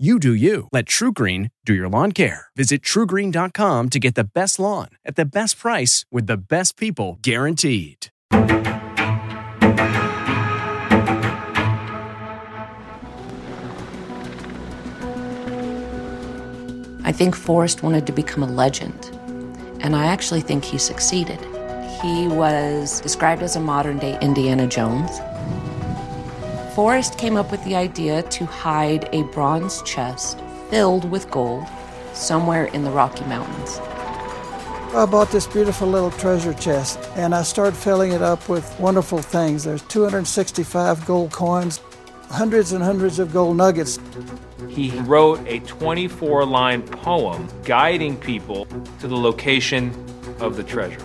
[0.00, 0.66] You do you.
[0.72, 2.46] Let TruGreen do your lawn care.
[2.56, 7.18] Visit trugreen.com to get the best lawn at the best price with the best people
[7.20, 8.06] guaranteed.
[17.04, 19.10] I think Forrest wanted to become a legend,
[19.82, 21.40] and I actually think he succeeded.
[22.00, 25.20] He was described as a modern day Indiana Jones.
[26.74, 30.38] Forrest came up with the idea to hide a bronze chest
[30.70, 31.66] filled with gold
[32.12, 33.78] somewhere in the Rocky Mountains.
[34.94, 39.18] I bought this beautiful little treasure chest and I started filling it up with wonderful
[39.18, 39.64] things.
[39.64, 41.80] There's 265 gold coins,
[42.28, 43.98] hundreds and hundreds of gold nuggets.
[44.68, 48.66] He wrote a 24 line poem guiding people
[49.00, 49.92] to the location
[50.38, 51.04] of the treasure.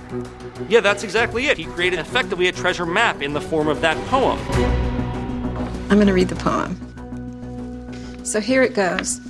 [0.70, 1.58] Yeah, that's exactly it.
[1.58, 4.40] He created effectively a treasure map in the form of that poem.
[5.90, 6.76] I'm going to read the poem.
[8.26, 9.22] So here it goes.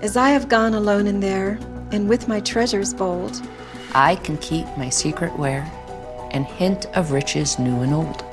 [0.00, 1.58] As I have gone alone in there,
[1.92, 3.40] and with my treasures bold,
[3.94, 5.70] I can keep my secret where,
[6.30, 8.24] and hint of riches new and old.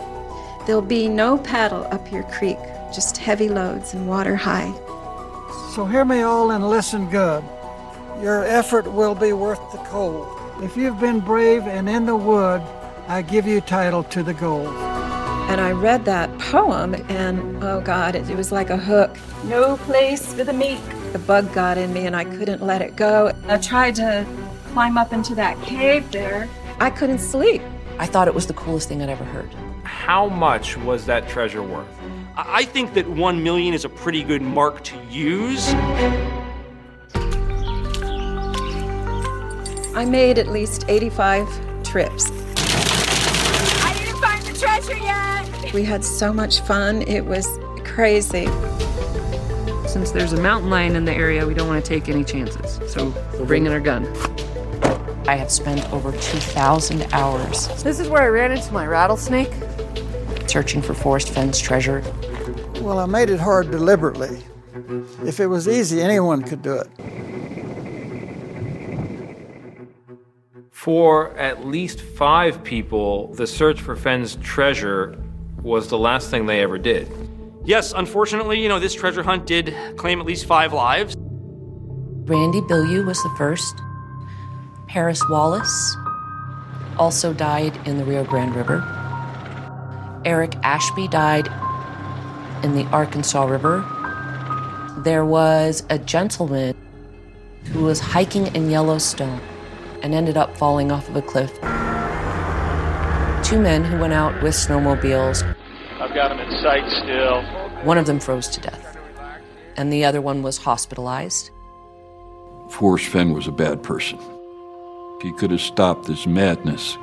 [0.67, 2.57] there'll be no paddle up your creek,
[2.93, 4.71] just heavy loads and water high.
[5.73, 7.43] So hear me all and listen good.
[8.21, 10.27] Your effort will be worth the cold.
[10.61, 12.61] If you've been brave and in the wood,
[13.07, 14.96] I give you title to the gold.
[15.47, 19.17] And I read that poem, and oh God, it, it was like a hook.
[19.45, 20.79] No place for the meek.
[21.13, 23.31] The bug got in me, and I couldn't let it go.
[23.47, 24.25] I tried to
[24.73, 26.49] climb up into that cave there.
[26.79, 27.61] I couldn't sleep.
[27.97, 29.51] I thought it was the coolest thing I'd ever heard.
[29.83, 31.87] How much was that treasure worth?
[32.35, 35.73] I I think that 1 million is a pretty good mark to use.
[39.95, 42.29] I made at least 85 trips.
[44.77, 45.73] I didn't find the treasure yet.
[45.73, 47.01] We had so much fun.
[47.03, 47.47] It was
[47.83, 48.45] crazy.
[49.87, 52.79] Since there's a mountain lion in the area, we don't want to take any chances.
[52.91, 54.05] So we're bringing our gun.
[55.27, 59.51] I have spent over 2,000 hours This is where I ran into my rattlesnake.
[60.47, 62.01] searching for Forrest Fenn's treasure.
[62.81, 64.41] Well, I made it hard deliberately.
[65.25, 66.87] If it was easy, anyone could do it.
[70.77, 75.17] For at least five people, the search for Fenn's treasure
[75.63, 77.11] was the last thing they ever did.
[77.65, 81.15] Yes, unfortunately, you know, this treasure hunt did claim at least five lives.
[81.17, 83.75] Randy Bilyeu was the first.
[84.87, 85.97] Paris Wallace
[86.99, 88.83] also died in the Rio Grande River.
[90.25, 91.47] Eric Ashby died
[92.63, 93.83] in the Arkansas River.
[94.99, 96.77] There was a gentleman
[97.73, 99.41] who was hiking in Yellowstone
[100.03, 101.53] and ended up falling off of a cliff.
[103.43, 105.43] Two men who went out with snowmobiles.
[105.99, 107.41] I've got them in sight still.
[107.83, 108.97] One of them froze to death,
[109.75, 111.51] and the other one was hospitalized.
[112.69, 114.19] Forrest Fenn was a bad person.
[115.21, 116.97] He could have stopped this madness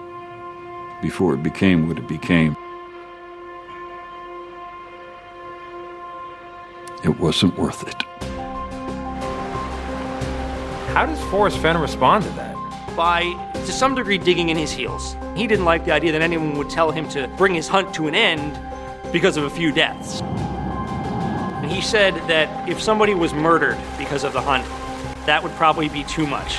[1.01, 2.57] before it became what it became.
[7.03, 8.03] It wasn't worth it.
[10.95, 12.54] How does Forrest Fenn respond to that?
[12.97, 15.17] By to some degree digging in his heels.
[15.35, 18.07] He didn't like the idea that anyone would tell him to bring his hunt to
[18.07, 18.59] an end
[19.13, 20.21] because of a few deaths.
[20.21, 24.65] And he said that if somebody was murdered because of the hunt,
[25.27, 26.59] that would probably be too much.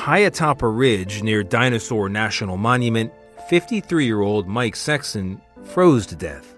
[0.00, 3.12] High atop a ridge near Dinosaur National Monument,
[3.50, 6.54] 53 year old Mike Sexton froze to death.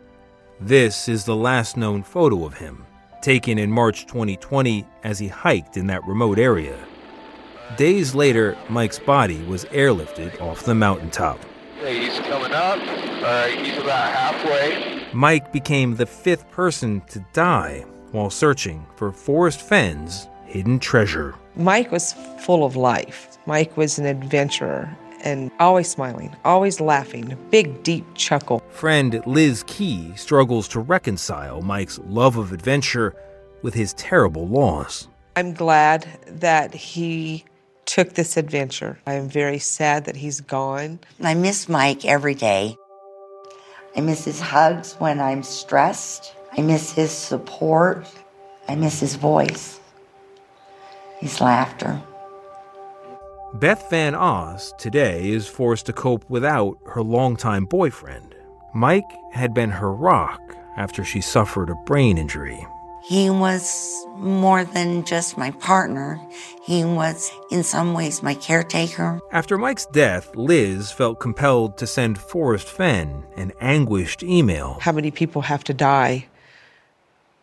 [0.61, 2.87] This is the last known photo of him,
[3.21, 6.79] taken in March 2020 as he hiked in that remote area.
[7.77, 11.41] Days later, Mike's body was airlifted off the mountaintop.
[11.85, 12.79] He's coming up.
[12.79, 15.09] All right, he's about halfway.
[15.13, 21.35] Mike became the fifth person to die while searching for Forrest Fenn's hidden treasure.
[21.57, 23.32] Mike was full of life.
[23.47, 28.61] Mike was an adventurer and always smiling, always laughing, a big, deep chuckle.
[28.71, 33.15] Friend Liz Key struggles to reconcile Mike's love of adventure
[33.63, 35.09] with his terrible loss.
[35.37, 37.45] I'm glad that he
[37.87, 38.99] took this adventure.
[39.07, 41.01] I am very sad that he's gone.
[41.23, 42.77] I miss Mike every day.
[43.97, 46.35] I miss his hugs when I'm stressed.
[46.57, 48.07] I miss his support.
[48.69, 49.81] I miss his voice,
[51.19, 52.01] his laughter.
[53.55, 58.35] Beth Van Oss today is forced to cope without her longtime boyfriend.
[58.75, 60.41] Mike had been her rock
[60.79, 62.67] after she suffered a brain injury.
[63.05, 66.19] He was more than just my partner.
[66.65, 69.21] He was, in some ways, my caretaker.
[69.33, 74.79] After Mike's death, Liz felt compelled to send Forrest Fenn an anguished email.
[74.81, 76.27] How many people have to die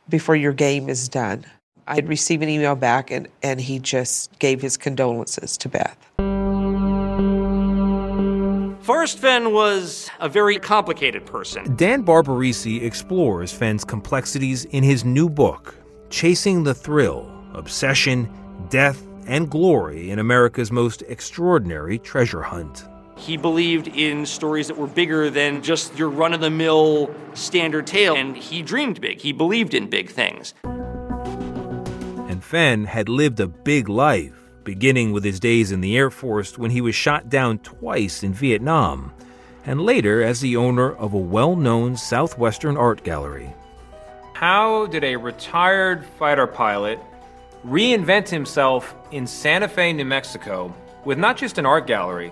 [0.10, 1.46] before your game is done?
[1.90, 5.98] I'd receive an email back, and, and he just gave his condolences to Beth.
[8.84, 11.76] Forrest Fenn was a very complicated person.
[11.76, 15.76] Dan Barbarisi explores Fenn's complexities in his new book,
[16.12, 18.32] Chasing the Thrill Obsession,
[18.70, 22.88] Death, and Glory in America's Most Extraordinary Treasure Hunt.
[23.18, 27.88] He believed in stories that were bigger than just your run of the mill standard
[27.88, 29.20] tale, and he dreamed big.
[29.20, 30.54] He believed in big things.
[32.50, 36.58] And Fenn had lived a big life beginning with his days in the Air Force
[36.58, 39.14] when he was shot down twice in Vietnam,
[39.68, 43.54] and later as the owner of a well known southwestern art gallery.
[44.34, 47.00] How did a retired fighter pilot
[47.64, 50.74] reinvent himself in Santa Fe, New Mexico,
[51.06, 52.32] with not just an art gallery,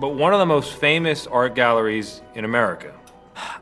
[0.00, 2.92] but one of the most famous art galleries in America?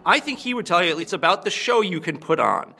[0.07, 2.75] I think he would tell you it's about the show you can put on.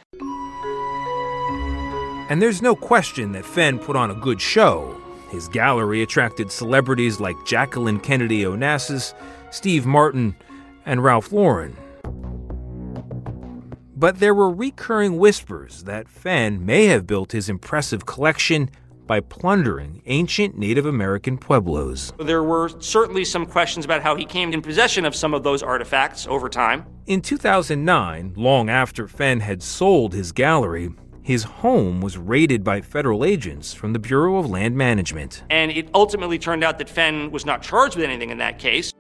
[2.33, 4.99] And there's no question that Fenn put on a good show.
[5.29, 9.13] His gallery attracted celebrities like Jacqueline Kennedy Onassis,
[9.51, 10.35] Steve Martin,
[10.87, 11.77] and Ralph Lauren.
[13.95, 18.71] But there were recurring whispers that Fenn may have built his impressive collection
[19.07, 22.15] by plundering ancient Native American pueblos.
[22.19, 25.63] There were certainly some questions about how he came in possession of some of those
[25.63, 26.87] artifacts over time.
[27.07, 33.25] In 2009, long after Fenn had sold his gallery, his home was raided by federal
[33.25, 35.45] agents from the Bureau of Land Management.
[35.51, 38.93] And it ultimately turned out that Fenn was not charged with anything in that case.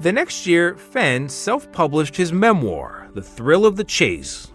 [0.00, 4.48] The next year, Fenn self published his memoir, The Thrill of the Chase.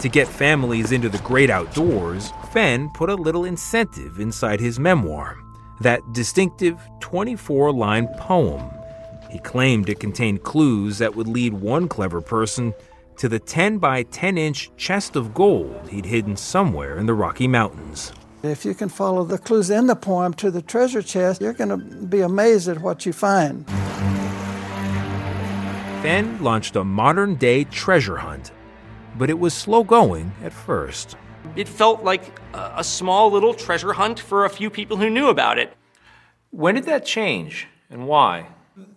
[0.00, 5.38] To get families into the great outdoors, Fenn put a little incentive inside his memoir
[5.80, 8.68] that distinctive 24 line poem.
[9.30, 12.74] He claimed it contained clues that would lead one clever person
[13.18, 17.48] to the 10 by 10 inch chest of gold he'd hidden somewhere in the Rocky
[17.48, 18.12] Mountains.
[18.42, 21.70] If you can follow the clues in the poem to the treasure chest, you're going
[21.70, 23.66] to be amazed at what you find.
[26.02, 28.52] Fenn launched a modern day treasure hunt,
[29.18, 31.16] but it was slow going at first.
[31.56, 35.58] It felt like a small little treasure hunt for a few people who knew about
[35.58, 35.72] it.
[36.50, 38.48] When did that change and why?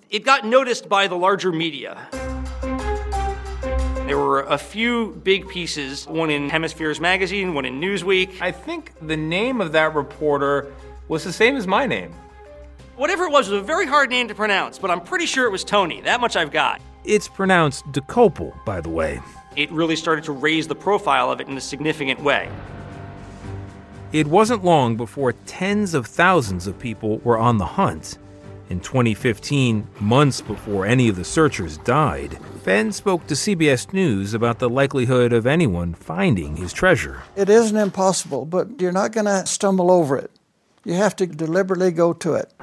[0.09, 2.09] It got noticed by the larger media.
[4.09, 8.41] There were a few big pieces, one in Hemispheres Magazine, one in Newsweek.
[8.41, 10.73] I think the name of that reporter
[11.07, 12.11] was the same as my name.
[12.95, 15.45] Whatever it was, it was a very hard name to pronounce, but I'm pretty sure
[15.45, 16.01] it was Tony.
[16.01, 16.81] That much I've got.
[17.05, 19.21] It's pronounced Dokoupil, by the way.
[19.55, 22.49] It really started to raise the profile of it in a significant way.
[24.11, 28.17] It wasn't long before tens of thousands of people were on the hunt.
[28.69, 34.59] In 2015, months before any of the searchers died, Fenn spoke to CBS News about
[34.59, 37.23] the likelihood of anyone finding his treasure.
[37.35, 40.29] It isn't impossible, but you're not going to stumble over it.
[40.85, 42.53] You have to deliberately go to it.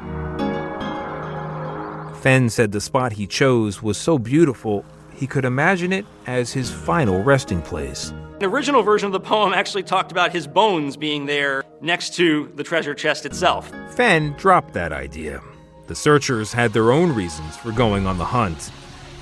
[2.22, 6.70] Fenn said the spot he chose was so beautiful he could imagine it as his
[6.70, 8.12] final resting place.
[8.38, 12.52] The original version of the poem actually talked about his bones being there next to
[12.54, 13.72] the treasure chest itself.
[13.96, 15.42] Fenn dropped that idea.
[15.86, 18.72] The searchers had their own reasons for going on the hunt,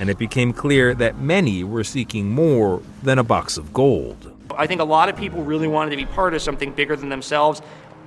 [0.00, 4.32] and it became clear that many were seeking more than a box of gold.
[4.56, 7.10] I think a lot of people really wanted to be part of something bigger than
[7.10, 7.60] themselves.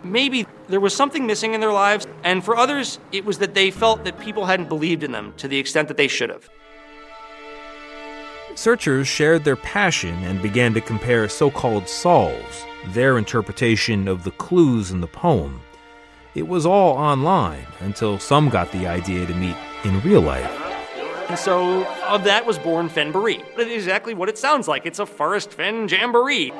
[0.03, 3.69] Maybe there was something missing in their lives, and for others, it was that they
[3.69, 6.49] felt that people hadn't believed in them to the extent that they should have.
[8.55, 14.31] Searchers shared their passion and began to compare so called solves, their interpretation of the
[14.31, 15.61] clues in the poem.
[16.36, 20.51] It was all online until some got the idea to meet in real life.
[21.29, 22.89] And so of that was born.
[22.96, 24.86] It's exactly what it sounds like.
[24.86, 26.53] It's a Forrest Fenn jamboree.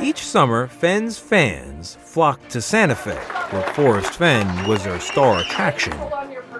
[0.00, 3.16] Each summer, Fenn's fans flocked to Santa Fe,
[3.50, 5.94] where Forrest Fenn was their star attraction.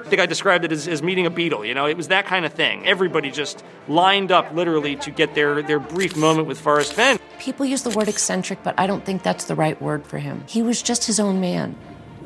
[0.06, 1.66] I think I described it as, as meeting a Beatle.
[1.66, 2.86] You know, it was that kind of thing.
[2.86, 7.18] Everybody just lined up literally to get their, their brief moment with Forrest Fenn.
[7.40, 10.44] People use the word eccentric, but I don't think that's the right word for him.
[10.46, 11.76] He was just his own man.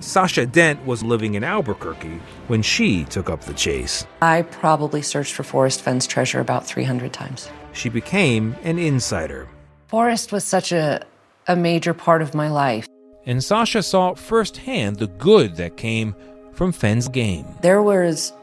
[0.01, 4.07] Sasha Dent was living in Albuquerque when she took up the chase.
[4.21, 7.49] I probably searched for Forrest Fenn's treasure about 300 times.
[7.73, 9.49] She became an insider.
[9.87, 11.03] Forrest was such a,
[11.49, 12.87] a major part of my life.
[13.27, 16.15] And Sasha saw firsthand the good that came
[16.61, 17.47] from Fenn's game.
[17.63, 18.35] There was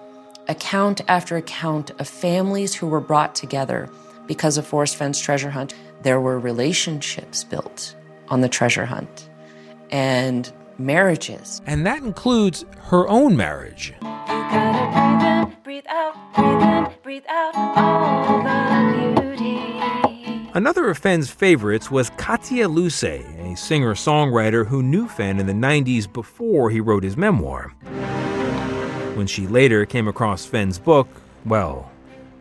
[0.48, 3.92] account after account of families who were brought together
[4.26, 5.76] because of Forrest Fenn's treasure hunt.
[6.02, 7.96] There were relationships built
[8.30, 9.30] on the treasure hunt
[9.92, 11.62] and marriages.
[11.68, 13.94] And that includes her own marriage.
[15.64, 20.07] Breathe out, breathe in, breathe out all the beauty.
[20.58, 25.54] Another of Fenn's favorites was Katia Luce, a singer songwriter who knew Fenn in the
[25.54, 27.70] 90s before he wrote his memoir.
[29.14, 31.08] When she later came across Fenn's book,
[31.46, 31.92] well,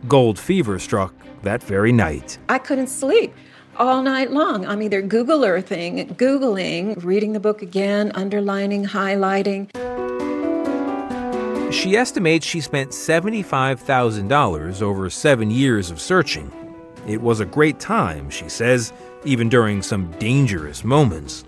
[0.07, 2.39] gold fever struck that very night.
[2.49, 3.35] I couldn't sleep
[3.75, 4.65] all night long.
[4.65, 9.69] I'm either Google Earthing, Googling, reading the book again, underlining, highlighting.
[11.71, 16.51] She estimates she spent $75,000 over seven years of searching.
[17.07, 18.91] It was a great time, she says,
[19.23, 21.45] even during some dangerous moments.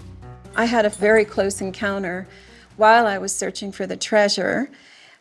[0.56, 2.28] I had a very close encounter
[2.78, 4.70] while I was searching for the treasure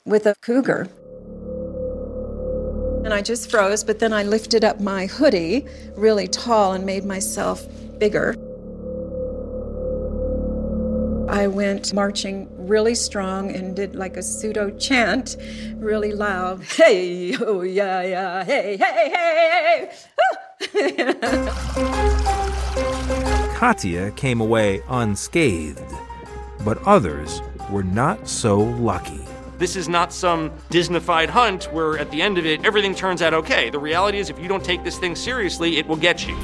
[0.05, 0.89] with a cougar.
[3.05, 5.67] And I just froze, but then I lifted up my hoodie
[5.97, 7.67] really tall and made myself
[7.99, 8.37] bigger.
[11.29, 15.37] I went marching really strong and did like a pseudo chant
[15.77, 16.63] really loud.
[16.79, 19.91] Hey, oh, yeah, yeah, hey, hey, hey,
[20.61, 21.15] hey.
[23.57, 25.83] Katya came away unscathed,
[26.65, 29.25] but others were not so lucky.
[29.59, 33.35] This is not some Disneyfied hunt where at the end of it, everything turns out
[33.35, 33.71] okay.
[33.71, 36.37] The reality is, if you don't take this thing seriously, it will get you.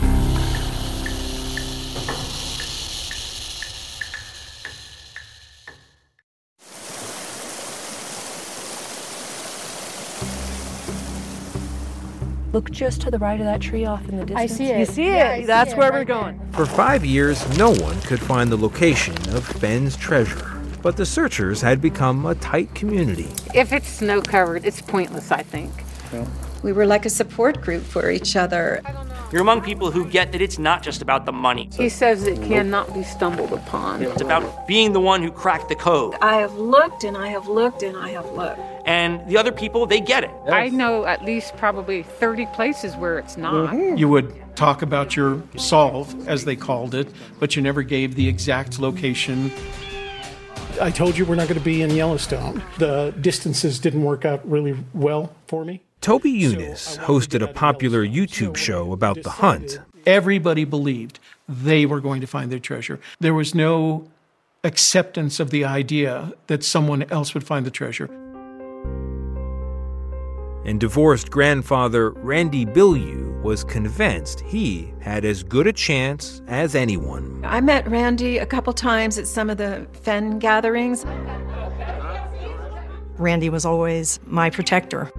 [12.55, 14.53] Look just to the right of that tree off in the distance.
[14.53, 14.79] I see it.
[14.79, 15.43] You see Yeah, it?
[15.43, 16.41] I That's see it where right we're going.
[16.53, 21.61] For five years, no one could find the location of Fenn's treasure, but the searchers
[21.61, 23.27] had become a tight community.
[23.57, 25.73] If it's snow covered, it's pointless, I think.
[26.63, 28.81] We were like a support group for each other.
[29.33, 31.71] You're among people who get that it's not just about the money.
[31.77, 34.01] He says it cannot be stumbled upon.
[34.01, 36.15] It's about being the one who cracked the code.
[36.23, 38.61] I have looked and I have looked and I have looked.
[38.87, 40.31] And the other people, they get it.
[40.47, 43.71] I know at least probably 30 places where it's not.
[43.73, 43.97] Mm-hmm.
[43.97, 47.09] You would talk about your solve, as they called it,
[47.41, 49.51] but you never gave the exact location.
[50.81, 52.63] I told you we're not going to be in Yellowstone.
[52.79, 55.83] The distances didn't work out really well for me.
[56.01, 59.81] Toby Younis hosted a popular YouTube show about the hunt.
[60.05, 63.01] Everybody believed they were going to find their treasure.
[63.21, 64.09] There was no
[64.65, 68.11] acceptance of the idea that someone else would find the treasure.
[70.65, 77.45] And divorced grandfather Randy Bilyeu was convinced he had as good a chance as anyone.
[77.45, 81.05] I met Randy a couple times at some of the Fenn gatherings.
[83.19, 85.11] Randy was always my protector.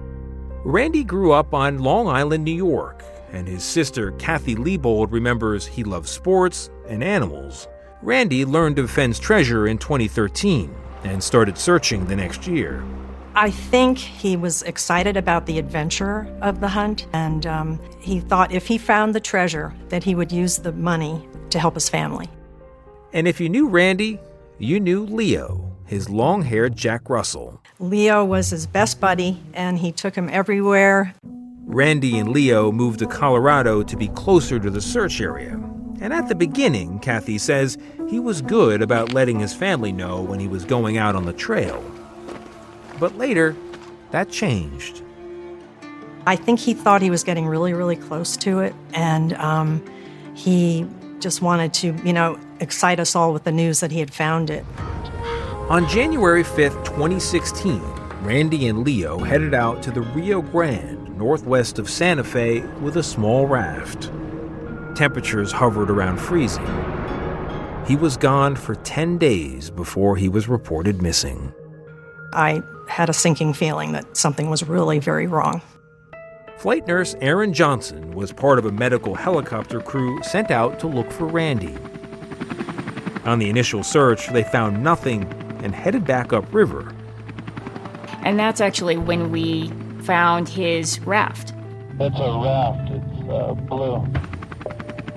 [0.64, 5.84] Randy grew up on Long Island, New York, and his sister Kathy Liebold remembers he
[5.84, 7.68] loved sports and animals.
[8.02, 12.84] Randy learned of Fenn's treasure in 2013 and started searching the next year.
[13.38, 18.50] I think he was excited about the adventure of the hunt, and um, he thought
[18.50, 22.30] if he found the treasure, that he would use the money to help his family.
[23.12, 24.18] And if you knew Randy,
[24.58, 27.60] you knew Leo, his long haired Jack Russell.
[27.78, 31.14] Leo was his best buddy, and he took him everywhere.
[31.66, 35.60] Randy and Leo moved to Colorado to be closer to the search area.
[36.00, 37.76] And at the beginning, Kathy says,
[38.08, 41.34] he was good about letting his family know when he was going out on the
[41.34, 41.84] trail.
[42.98, 43.56] But later,
[44.10, 45.02] that changed.
[46.26, 49.84] I think he thought he was getting really, really close to it, and um,
[50.34, 50.86] he
[51.20, 54.50] just wanted to, you know, excite us all with the news that he had found
[54.50, 54.64] it.
[55.68, 57.80] On January 5th, 2016,
[58.22, 63.02] Randy and Leo headed out to the Rio Grande, northwest of Santa Fe, with a
[63.02, 64.10] small raft.
[64.96, 66.66] Temperatures hovered around freezing.
[67.86, 71.52] He was gone for 10 days before he was reported missing.
[72.32, 75.60] I had a sinking feeling that something was really very wrong.
[76.58, 81.10] Flight nurse Erin Johnson was part of a medical helicopter crew sent out to look
[81.12, 81.76] for Randy.
[83.24, 85.24] On the initial search, they found nothing
[85.62, 86.94] and headed back upriver.
[88.22, 89.68] And that's actually when we
[90.02, 91.52] found his raft.
[91.98, 92.90] It's a raft.
[92.90, 94.06] It's uh, blue.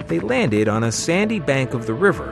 [0.08, 2.32] They landed on a sandy bank of the river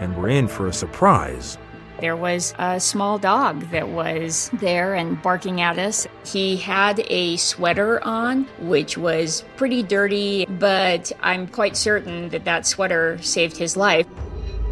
[0.00, 1.56] and were in for a surprise.
[2.00, 6.06] There was a small dog that was there and barking at us.
[6.24, 12.66] He had a sweater on, which was pretty dirty, but I'm quite certain that that
[12.66, 14.06] sweater saved his life.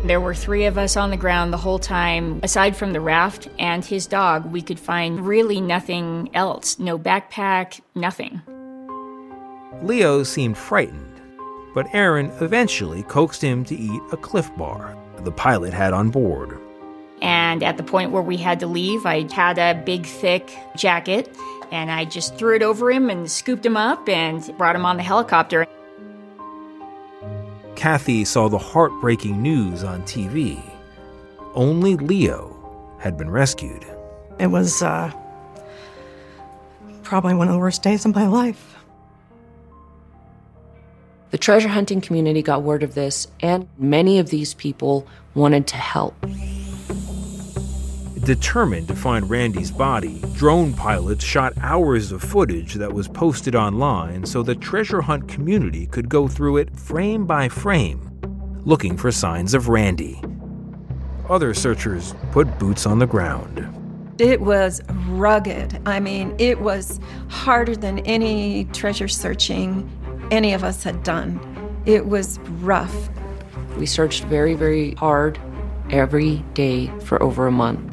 [0.05, 2.41] There were three of us on the ground the whole time.
[2.43, 6.79] Aside from the raft and his dog, we could find really nothing else.
[6.81, 8.43] No backpack, nothing.
[9.81, 11.21] Leo seemed frightened,
[11.73, 16.59] but Erin eventually coaxed him to eat a Clif Bar the pilot had on board.
[17.23, 21.35] And at the point where we had to leave, I had a big, thick jacket,
[21.71, 24.97] and I just threw it over him and scooped him up and brought him on
[24.97, 25.65] the helicopter.
[27.77, 30.61] Kathy saw the heartbreaking news on TV.
[31.55, 32.59] Only Leo
[32.99, 33.87] had been rescued.
[34.41, 35.13] It was uh,
[37.05, 38.77] probably one of the worst days of my life.
[41.31, 45.77] The treasure hunting community got word of this, and many of these people wanted to
[45.77, 46.15] help.
[48.25, 54.25] Determined to find Randy's body, drone pilots shot hours of footage that was posted online
[54.25, 58.09] so the treasure hunt community could go through it frame by frame,
[58.65, 60.21] looking for signs of Randy.
[61.29, 63.67] other searchers put boots on the ground.
[64.19, 65.81] It was rugged.
[65.87, 69.91] I mean, it was harder than any treasure searching
[70.31, 71.41] any of us had done.
[71.87, 73.11] It was rough.
[73.79, 75.41] We searched very, very hard
[75.91, 77.92] every day for over a month.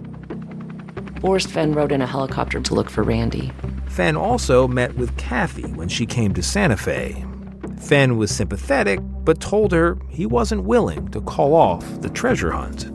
[1.21, 3.51] Forrest Fenn rode in a helicopter to look for Randy.
[3.88, 7.25] Fenn also met with Kathy when she came to Santa Fe.
[7.77, 12.89] Fenn was sympathetic, but told her he wasn't willing to call off the treasure hunt.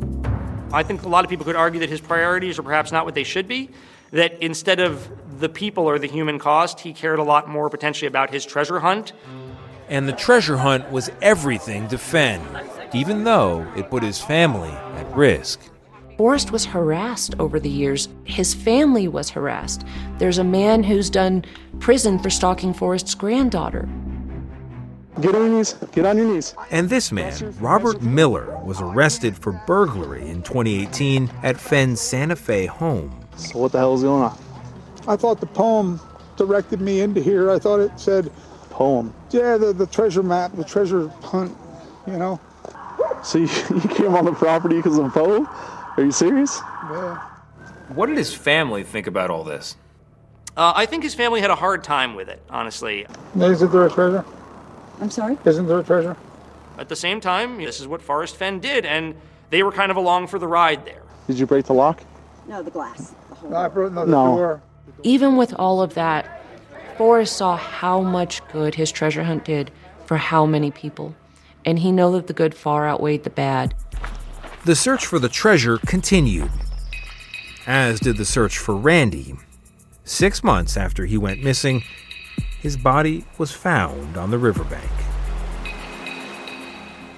[0.72, 3.14] I think a lot of people could argue that his priorities are perhaps not what
[3.14, 3.70] they should be.
[4.10, 8.06] That instead of the people or the human cost, he cared a lot more potentially
[8.06, 9.12] about his treasure hunt.
[9.88, 12.40] And the treasure hunt was everything to Fenn,
[12.94, 15.60] even though it put his family at risk.
[16.16, 18.09] Forrest was harassed over the years.
[18.24, 19.85] His family was harassed.
[20.18, 21.44] There's a man who's done
[21.81, 23.88] prison for stalking Forrest's granddaughter.
[25.20, 25.72] Get on your knees.
[25.92, 26.55] Get on your knees.
[26.70, 32.66] And this man, Robert Miller, was arrested for burglary in 2018 at Fenn's Santa Fe
[32.66, 33.27] home.
[33.37, 34.38] So what the hell is going on?
[35.07, 36.00] I thought the poem
[36.37, 37.50] directed me into here.
[37.50, 38.31] I thought it said
[38.70, 39.12] poem.
[39.31, 41.57] Yeah, the, the treasure map, the treasure hunt,
[42.07, 42.40] you know.
[43.22, 45.48] So you, you came on the property because of a poem?
[45.96, 46.61] Are you serious?
[46.90, 47.16] Yeah.
[47.94, 49.76] What did his family think about all this?
[50.57, 53.07] Uh, I think his family had a hard time with it, honestly.
[53.38, 54.24] Isn't there a treasure?
[55.00, 55.37] I'm sorry?
[55.44, 56.16] Isn't there a treasure?
[56.78, 59.14] At the same time, this is what Forrest Fenn did, and
[59.50, 61.02] they were kind of along for the ride there.
[61.26, 62.02] Did you break the lock?
[62.48, 63.14] No, the glass.
[63.28, 64.37] The whole No, I broke no, the No.
[64.37, 64.62] door.
[65.02, 66.40] Even with all of that,
[66.98, 69.70] Forrest saw how much good his treasure hunt did
[70.07, 71.14] for how many people.
[71.64, 73.74] And he knew that the good far outweighed the bad.
[74.64, 76.50] The search for the treasure continued,
[77.66, 79.35] as did the search for Randy.
[80.05, 81.83] Six months after he went missing,
[82.62, 84.90] his body was found on the riverbank.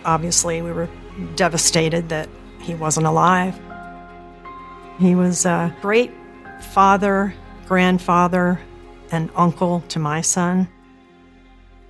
[0.04, 0.88] Obviously, we were
[1.36, 2.28] devastated that
[2.58, 3.56] he wasn't alive.
[4.98, 6.10] He was a great
[6.72, 7.32] father,
[7.68, 8.60] grandfather,
[9.12, 10.66] and uncle to my son.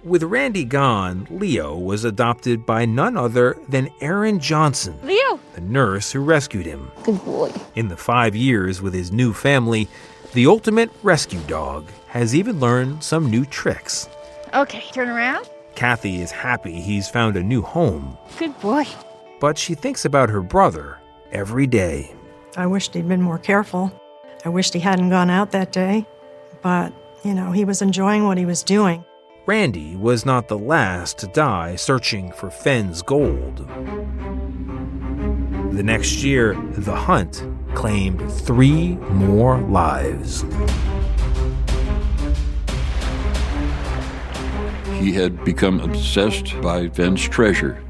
[0.04, 5.25] With Randy gone, Leo was adopted by none other than Erin Johnson, Leo!
[5.56, 6.92] The nurse who rescued him.
[7.02, 7.50] Good boy.
[7.74, 9.88] In the five years with his new family,
[10.34, 14.06] the ultimate rescue dog has even learned some new tricks.
[14.52, 15.48] Okay, turn around.
[15.74, 18.84] Kathy is happy he's found a new home, Good boy.
[19.40, 20.98] but she thinks about her brother
[21.32, 22.14] every day.
[22.54, 23.90] I wished he'd been more careful.
[24.44, 26.06] I wished he hadn't gone out that day.
[26.62, 26.92] But,
[27.24, 29.04] you know, he was enjoying what he was doing.
[29.46, 33.66] Randy was not the last to die searching for Fenn's gold.
[35.76, 40.40] The next year, the hunt claimed three more lives.
[44.98, 47.84] He had become obsessed by Fenn's treasure,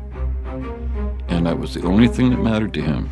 [1.28, 3.08] and that was the only thing that mattered to him.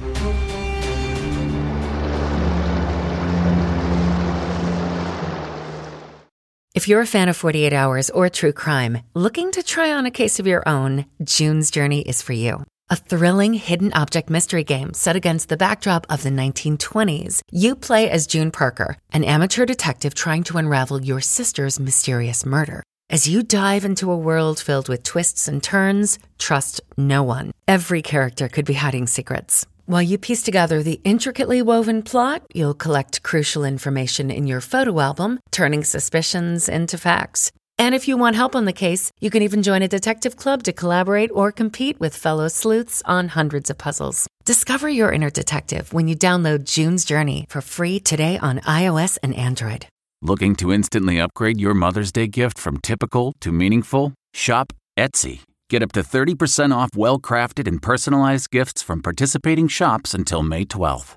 [6.74, 10.10] If you're a fan of 48 Hours or true crime, looking to try on a
[10.10, 12.64] case of your own, June's Journey is for you.
[12.94, 17.42] A thrilling hidden object mystery game set against the backdrop of the 1920s.
[17.50, 22.84] You play as June Parker, an amateur detective trying to unravel your sister's mysterious murder.
[23.10, 27.50] As you dive into a world filled with twists and turns, trust no one.
[27.66, 29.66] Every character could be hiding secrets.
[29.86, 35.00] While you piece together the intricately woven plot, you'll collect crucial information in your photo
[35.00, 37.50] album, turning suspicions into facts.
[37.78, 40.62] And if you want help on the case, you can even join a detective club
[40.64, 44.28] to collaborate or compete with fellow sleuths on hundreds of puzzles.
[44.44, 49.34] Discover your inner detective when you download June's Journey for free today on iOS and
[49.34, 49.86] Android.
[50.22, 54.14] Looking to instantly upgrade your Mother's Day gift from typical to meaningful?
[54.32, 55.40] Shop Etsy.
[55.68, 60.64] Get up to 30% off well crafted and personalized gifts from participating shops until May
[60.64, 61.16] 12th.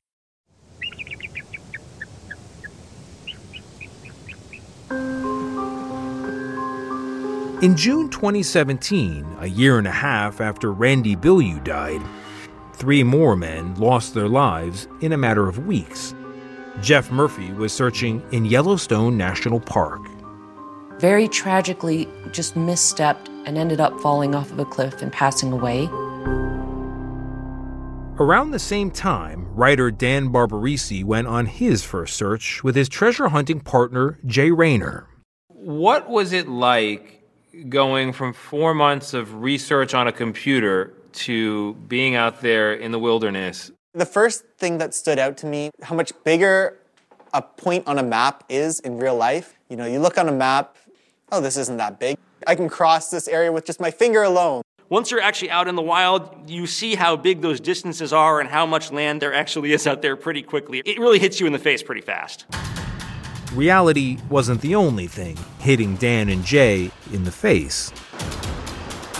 [7.61, 12.01] In June 2017, a year and a half after Randy Bilyeu died,
[12.73, 16.15] three more men lost their lives in a matter of weeks.
[16.81, 20.01] Jeff Murphy was searching in Yellowstone National Park.
[20.99, 25.85] Very tragically, just misstepped and ended up falling off of a cliff and passing away.
[28.19, 33.27] Around the same time, writer Dan Barbarisi went on his first search with his treasure
[33.27, 35.07] hunting partner, Jay Rayner.
[35.47, 37.20] What was it like
[37.69, 42.99] going from four months of research on a computer to being out there in the
[42.99, 43.71] wilderness?
[43.93, 46.77] The first thing that stood out to me, how much bigger
[47.33, 49.57] a point on a map is in real life.
[49.69, 50.77] You know, you look on a map,
[51.31, 52.17] oh, this isn't that big.
[52.47, 54.61] I can cross this area with just my finger alone.
[54.89, 58.49] Once you're actually out in the wild, you see how big those distances are and
[58.49, 60.81] how much land there actually is out there pretty quickly.
[60.85, 62.45] It really hits you in the face pretty fast.
[63.53, 67.91] Reality wasn't the only thing hitting Dan and Jay in the face.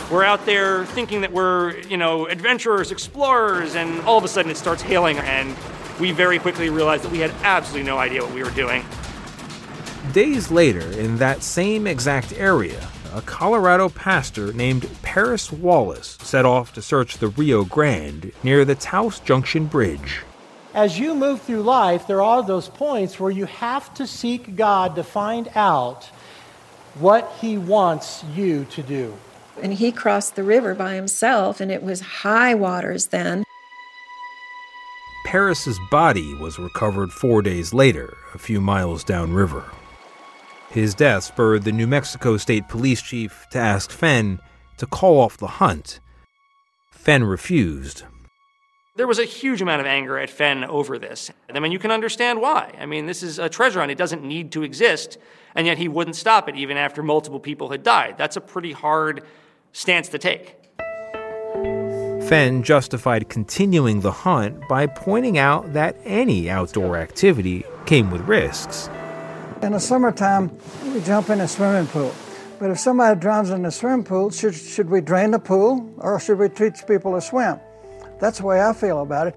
[0.10, 4.50] We're out there thinking that we're, you know, adventurers, explorers, and all of a sudden
[4.50, 5.56] it starts hailing, and
[6.00, 8.86] we very quickly realized that we had absolutely no idea what we were doing.
[10.14, 16.74] Days later, in that same exact area, a Colorado pastor named Paris Wallace set off
[16.74, 20.22] to search the Rio Grande near the Taos Junction Bridge.
[20.74, 24.96] As you move through life, there are those points where you have to seek God
[24.96, 26.06] to find out
[26.96, 29.18] what He wants you to do.
[29.62, 33.44] And he crossed the river by himself, and it was high waters then.
[35.26, 39.66] Paris's body was recovered four days later, a few miles downriver.
[40.72, 44.40] His death spurred the New Mexico State Police Chief to ask Fenn
[44.78, 46.00] to call off the hunt.
[46.92, 48.04] Fenn refused.
[49.02, 51.32] There was a huge amount of anger at Fenn over this.
[51.50, 52.72] And I mean, you can understand why.
[52.80, 55.18] I mean, this is a treasure hunt, it doesn't need to exist,
[55.56, 58.16] and yet he wouldn't stop it even after multiple people had died.
[58.20, 59.24] That's a pretty hard
[59.74, 60.56] stance to take.
[62.30, 68.88] Fenn justified continuing the hunt by pointing out that any outdoor activity came with risks.
[69.64, 70.56] In the summertime,
[70.94, 72.14] we jump in a swimming pool.
[72.60, 76.20] But if somebody drowns in the swimming pool, should, should we drain the pool or
[76.20, 77.60] should we teach people to swim?
[78.22, 79.36] That's the way I feel about it.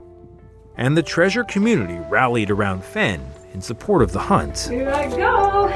[0.77, 4.69] And the treasure community rallied around Fenn in support of the hunt.
[4.71, 5.71] Here I go.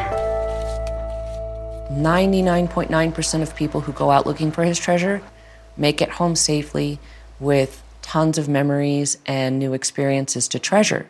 [1.91, 5.23] 99.9% of people who go out looking for his treasure
[5.79, 6.99] make it home safely
[7.41, 11.09] with tons of memories and new experiences to treasure.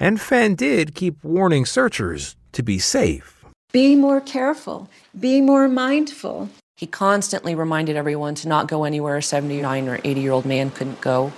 [0.00, 3.44] And Fenn did keep warning searchers to be safe.
[3.70, 6.48] Be more careful, be more mindful.
[6.76, 10.70] He constantly reminded everyone to not go anywhere a 79 or 80 year old man
[10.70, 11.32] couldn't go.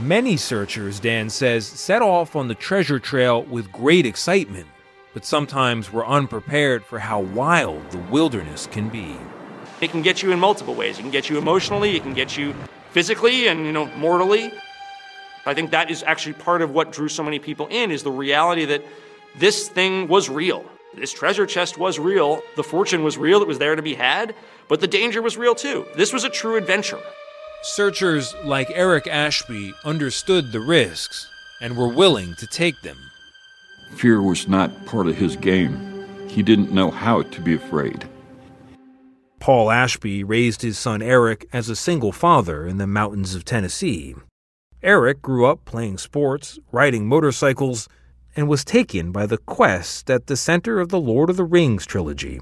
[0.00, 4.66] Many searchers, Dan says, set off on the treasure trail with great excitement,
[5.12, 9.16] but sometimes were unprepared for how wild the wilderness can be.
[9.82, 10.98] It can get you in multiple ways.
[10.98, 12.54] It can get you emotionally, it can get you
[12.92, 14.50] physically and you know mortally.
[15.44, 18.10] I think that is actually part of what drew so many people in is the
[18.10, 18.82] reality that
[19.36, 20.64] this thing was real.
[20.94, 22.42] This treasure chest was real.
[22.56, 23.42] The fortune was real.
[23.42, 24.34] It was there to be had,
[24.68, 25.86] but the danger was real too.
[25.96, 27.00] This was a true adventure.
[27.62, 31.28] Searchers like Eric Ashby understood the risks
[31.60, 32.96] and were willing to take them.
[33.96, 36.06] Fear was not part of his game.
[36.28, 38.08] He didn't know how to be afraid.
[39.40, 44.14] Paul Ashby raised his son Eric as a single father in the mountains of Tennessee.
[44.82, 47.88] Eric grew up playing sports, riding motorcycles,
[48.38, 51.84] and was taken by the quest at the center of the Lord of the Rings
[51.84, 52.40] trilogy.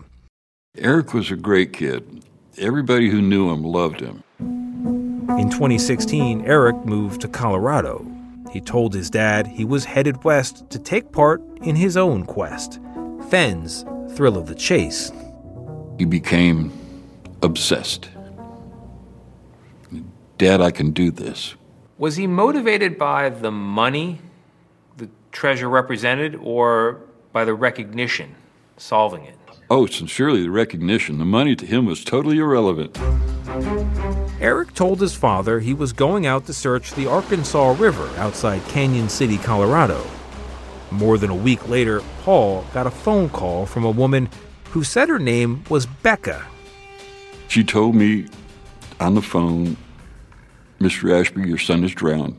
[0.77, 2.23] Eric was a great kid.
[2.59, 4.23] Everybody who knew him loved him.
[4.39, 8.07] In 2016, Eric moved to Colorado.
[8.53, 12.79] He told his dad he was headed west to take part in his own quest
[13.31, 15.11] Fenn's Thrill of the Chase.
[15.97, 16.73] He became
[17.43, 18.11] obsessed.
[20.37, 21.55] Dad, I can do this.
[21.97, 24.36] Was he motivated by the money the
[25.37, 26.99] treasure represented or
[27.31, 28.35] by the recognition
[28.79, 29.37] solving it?
[29.69, 31.19] Oh, sincerely, the recognition.
[31.19, 32.99] The money to him was totally irrelevant.
[34.41, 39.11] Eric told his father he was going out to search the Arkansas River outside Cañon
[39.11, 40.03] City, Colorado.
[40.91, 44.31] More than a week later, Paul got a phone call from a woman
[44.71, 46.47] who said her name was Becca.
[47.49, 48.27] She told me
[49.01, 49.77] on the phone,
[50.81, 51.13] Mr.
[51.13, 52.39] Ashby, your son is drowned.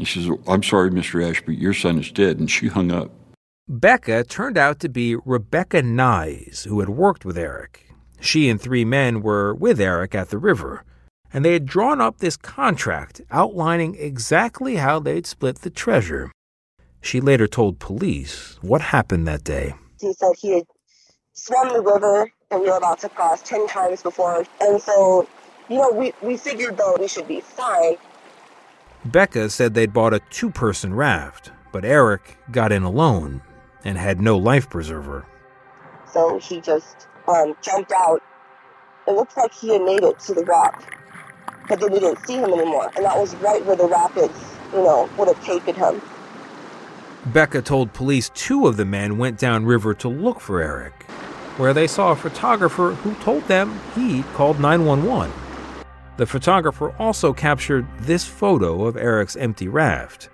[0.00, 1.22] And she says, I'm sorry, Mr.
[1.22, 2.38] Ashby, your son is dead.
[2.38, 3.10] And she hung up.
[3.68, 7.92] Becca turned out to be Rebecca Nyes, who had worked with Eric.
[8.18, 10.84] She and three men were with Eric at the river,
[11.34, 16.32] and they had drawn up this contract outlining exactly how they'd split the treasure.
[17.02, 19.74] She later told police what happened that day.
[20.00, 20.64] He said he had
[21.34, 24.46] swum the river and we were about to cross 10 times before.
[24.62, 25.28] And so,
[25.68, 27.96] you know, we, we figured though we should be fine.
[29.04, 33.42] Becca said they'd bought a two person raft, but Eric got in alone
[33.84, 35.26] and had no life preserver.
[36.12, 38.22] So he just um, jumped out.
[39.08, 40.94] It looked like he had made it to the rock,
[41.68, 42.90] but then we didn't see him anymore.
[42.96, 46.02] And that was right where the rapids, you know, would have taken him.
[47.26, 50.92] Becca told police two of the men went downriver to look for Eric.
[51.56, 55.30] where they saw a photographer who told them he'd called 911.
[56.16, 60.28] The photographer also captured this photo of Eric's empty raft.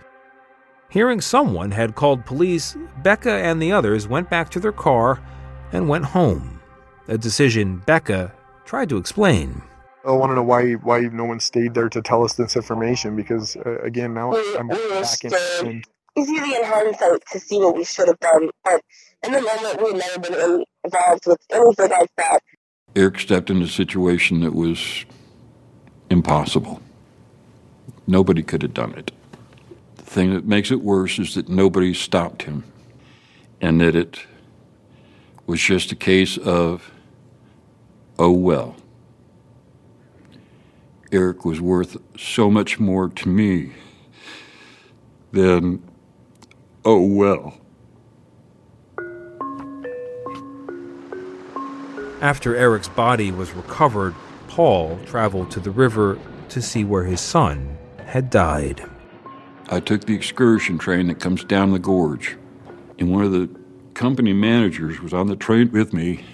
[0.88, 5.20] Hearing someone had called police, Becca and the others went back to their car
[5.72, 6.60] and went home,
[7.08, 8.32] a decision Becca
[8.64, 9.62] tried to explain.
[10.06, 13.16] I want to know why why no one stayed there to tell us this information
[13.16, 15.32] because uh, again now I'm back in.
[15.66, 15.82] in
[16.14, 18.80] It's easy in hindsight to see what we should have done, but
[19.24, 22.40] in the moment we had never been involved with anything like that.
[22.94, 25.04] Eric stepped in a situation that was
[26.10, 26.80] impossible.
[28.06, 29.10] Nobody could have done it.
[29.96, 32.64] The thing that makes it worse is that nobody stopped him,
[33.60, 34.20] and that it
[35.46, 36.90] was just a case of,
[38.18, 38.76] oh well.
[41.12, 43.72] Eric was worth so much more to me
[45.32, 45.82] than,
[46.84, 47.58] oh well.
[52.20, 54.14] After Eric's body was recovered,
[54.56, 58.82] Paul traveled to the river to see where his son had died.
[59.68, 62.38] I took the excursion train that comes down the gorge,
[62.98, 63.50] and one of the
[63.92, 66.24] company managers was on the train with me,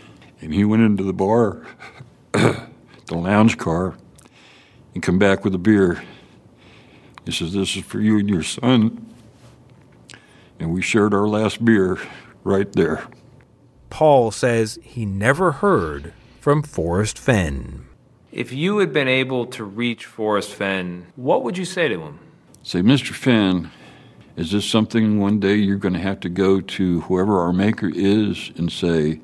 [0.40, 1.66] and he went into the bar,
[2.30, 2.68] the
[3.10, 3.96] lounge car,
[4.94, 6.04] and come back with a beer.
[7.24, 9.04] He says, This is for you and your son.
[10.60, 11.98] And we shared our last beer
[12.44, 13.04] right there.
[13.90, 17.88] Paul says he never heard from Forrest Fenn.
[18.32, 22.18] If you had been able to reach Forrest Fenn, what would you say to him?
[22.62, 23.12] Say, Mr.
[23.12, 23.70] Fenn,
[24.36, 27.90] is this something one day you're going to have to go to whoever our maker
[27.94, 29.20] is and say,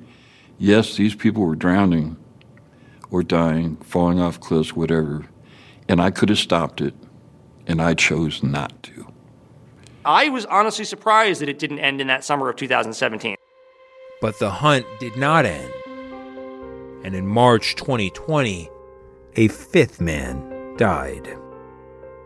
[0.58, 2.18] yes, these people were drowning
[3.10, 5.24] or dying, falling off cliffs, whatever,
[5.88, 6.92] and I could have stopped it,
[7.66, 9.10] and I chose not to.
[10.04, 13.36] I was honestly surprised that it didn't end in that summer of 2017.
[14.20, 15.72] But the hunt did not end.
[17.04, 18.68] And in March 2020,
[19.38, 21.28] a fifth man died.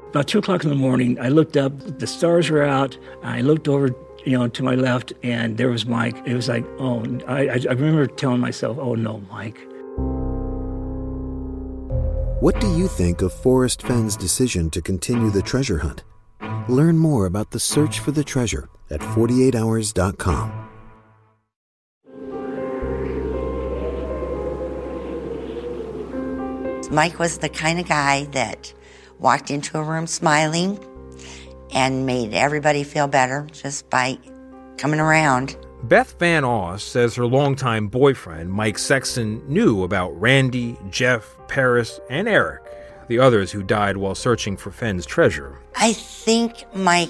[0.09, 1.73] About two o'clock in the morning, I looked up.
[1.99, 2.97] The stars were out.
[3.23, 3.95] I looked over,
[4.25, 6.17] you know, to my left, and there was Mike.
[6.27, 9.59] It was like, oh, I, I remember telling myself, oh no, Mike.
[12.41, 16.05] What do you think of Forrest Fenn's decision to continue the treasure hunt?
[16.67, 20.72] Learn more about the search for the treasure at 48hours.com.
[26.93, 28.75] Mike was the kind of guy that
[29.19, 30.79] walked into a room smiling
[31.73, 34.19] and made everybody feel better just by
[34.77, 35.57] coming around.
[35.85, 42.29] Beth Van Oss says her longtime boyfriend, Mike Sexton, knew about Randy, Jeff, Paris, and
[42.29, 42.63] Eric,
[43.09, 45.59] the others who died while searching for Fenn's treasure.
[45.77, 47.09] I think Mike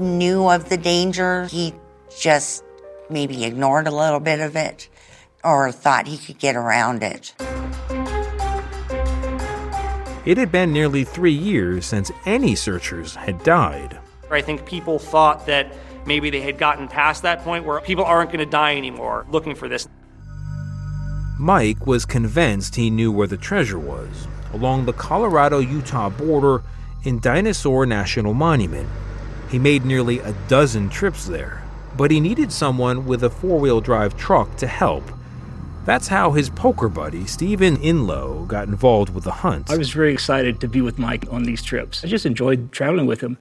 [0.00, 1.46] knew of the danger.
[1.46, 1.74] He
[2.18, 2.64] just
[3.08, 4.88] maybe ignored a little bit of it
[5.44, 7.34] or thought he could get around it.
[10.24, 13.98] It had been nearly three years since any searchers had died.
[14.30, 15.74] I think people thought that
[16.06, 19.54] maybe they had gotten past that point where people aren't going to die anymore looking
[19.54, 19.88] for this.
[21.38, 26.62] Mike was convinced he knew where the treasure was, along the Colorado Utah border
[27.02, 28.88] in Dinosaur National Monument.
[29.50, 31.64] He made nearly a dozen trips there,
[31.96, 35.02] but he needed someone with a four wheel drive truck to help.
[35.84, 39.68] That's how his poker buddy, Stephen Inlow, got involved with the hunt.
[39.70, 42.04] I was very excited to be with Mike on these trips.
[42.04, 43.38] I just enjoyed traveling with him.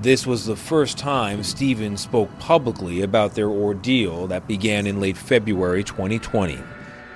[0.00, 5.16] This was the first time Stephen spoke publicly about their ordeal that began in late
[5.16, 6.58] February 2020.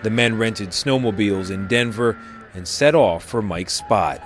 [0.03, 2.19] The men rented snowmobiles in Denver
[2.55, 4.21] and set off for Mike's spot.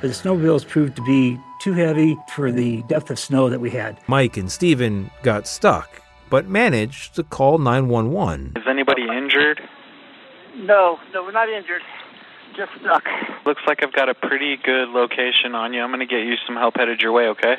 [0.00, 3.98] The snowmobiles proved to be too heavy for the depth of snow that we had.
[4.08, 6.02] Mike and Stephen got stuck,
[6.36, 8.52] but managed to call 911.
[8.56, 9.58] Is anybody injured?
[10.54, 11.80] No, no, we're not injured.
[12.54, 13.04] Just stuck.
[13.46, 15.80] Looks like I've got a pretty good location on you.
[15.80, 17.54] I'm going to get you some help headed your way, okay?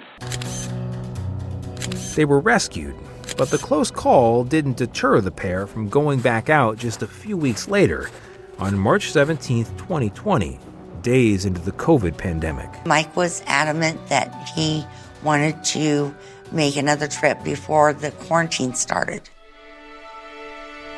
[2.16, 2.94] They were rescued,
[3.36, 7.36] but the close call didn't deter the pair from going back out just a few
[7.36, 8.12] weeks later,
[8.60, 10.60] on March 17, 2020,
[11.02, 12.70] days into the COVID pandemic.
[12.86, 14.86] Mike was adamant that he
[15.24, 16.14] wanted to
[16.52, 19.30] make another trip before the quarantine started.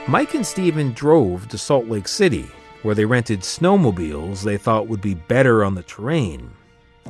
[0.08, 2.48] Mike and Stephen drove to Salt Lake City,
[2.82, 6.52] where they rented snowmobiles they thought would be better on the terrain.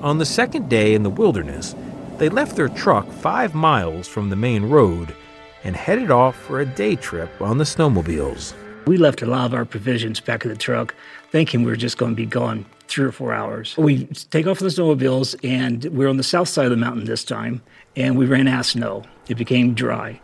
[0.02, 1.76] On the second day in the wilderness,
[2.18, 5.16] they left their truck five miles from the main road
[5.64, 8.54] and headed off for a day trip on the snowmobiles.
[8.86, 10.96] We left a lot of our provisions back in the truck,
[11.32, 13.76] thinking we were just going to be gone three or four hours.
[13.78, 17.24] We take off the snowmobiles, and we're on the south side of the mountain this
[17.24, 17.62] time,
[17.96, 19.04] and we ran out of snow.
[19.28, 20.20] It became dry.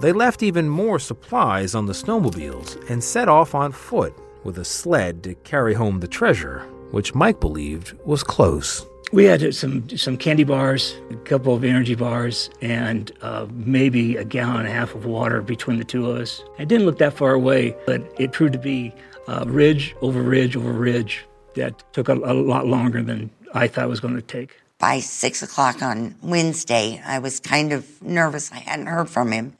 [0.00, 4.14] They left even more supplies on the snowmobiles and set off on foot
[4.44, 6.60] with a sled to carry home the treasure,
[6.90, 8.86] which Mike believed was close.
[9.12, 14.24] We had some some candy bars, a couple of energy bars, and uh, maybe a
[14.24, 16.42] gallon and a half of water between the two of us.
[16.58, 18.94] It didn't look that far away, but it proved to be
[19.28, 23.84] uh, ridge over ridge over ridge that took a, a lot longer than I thought
[23.84, 24.60] it was going to take.
[24.78, 28.50] By six o'clock on Wednesday, I was kind of nervous.
[28.50, 29.56] I hadn't heard from him.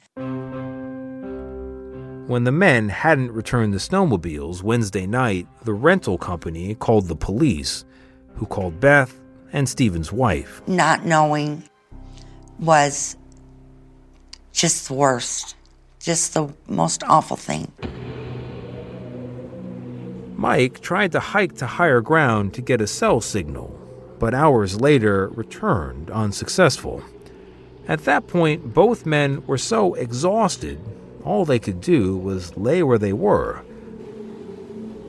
[2.27, 7.83] When the men hadn't returned the snowmobiles Wednesday night, the rental company called the police,
[8.35, 9.19] who called Beth
[9.51, 10.61] and Stephen's wife.
[10.65, 11.63] Not knowing
[12.57, 13.17] was
[14.53, 15.55] just the worst,
[15.99, 17.71] just the most awful thing.
[20.41, 23.79] Mike tried to hike to higher ground to get a cell signal,
[24.17, 27.03] but hours later returned unsuccessful.
[27.87, 30.79] At that point, both men were so exhausted,
[31.23, 33.61] all they could do was lay where they were.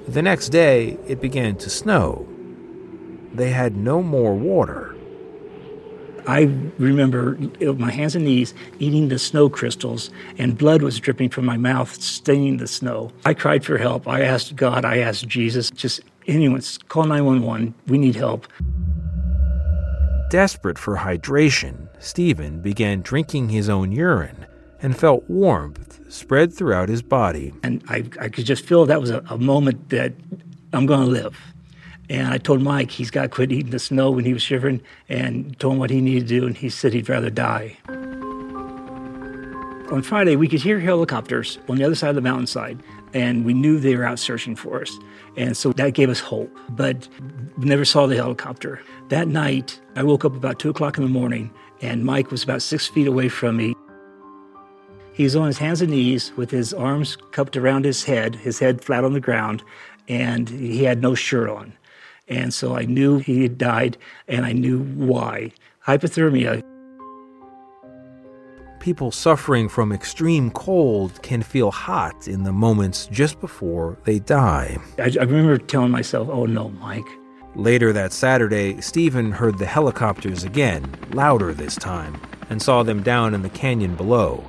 [0.07, 2.29] The next day, it began to snow.
[3.33, 4.92] They had no more water.
[6.27, 6.43] I
[6.79, 7.37] remember
[7.77, 12.01] my hands and knees eating the snow crystals, and blood was dripping from my mouth,
[12.01, 13.11] staining the snow.
[13.25, 14.07] I cried for help.
[14.07, 17.75] I asked God, I asked Jesus, just anyone, call 911.
[17.87, 18.47] We need help.
[20.31, 24.47] Desperate for hydration, Stephen began drinking his own urine
[24.81, 27.53] and felt warmth spread throughout his body.
[27.63, 30.13] And I, I could just feel that was a, a moment that
[30.73, 31.39] I'm going to live.
[32.09, 34.83] And I told Mike he's got to quit eating the snow when he was shivering
[35.09, 37.77] and told him what he needed to do, and he said he'd rather die.
[39.91, 42.83] On Friday, we could hear helicopters on the other side of the mountainside,
[43.13, 44.99] and we knew they were out searching for us.
[45.37, 47.09] And so that gave us hope, but
[47.59, 48.81] we never saw the helicopter.
[49.11, 51.51] That night, I woke up about 2 o'clock in the morning,
[51.83, 53.75] and Mike was about six feet away from me.
[55.13, 58.59] He was on his hands and knees with his arms cupped around his head, his
[58.59, 59.63] head flat on the ground,
[60.09, 61.75] and he had no shirt on.
[62.29, 63.99] And so I knew he had died,
[64.29, 65.53] and I knew why.
[65.87, 66.63] Hypothermia.
[68.81, 74.77] People suffering from extreme cold can feel hot in the moments just before they die.
[74.99, 77.07] I, I remember telling myself, oh no, Mike.
[77.55, 83.35] Later that Saturday, Stephen heard the helicopters again, louder this time, and saw them down
[83.35, 84.43] in the canyon below.